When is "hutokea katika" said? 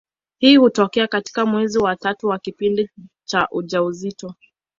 0.55-1.45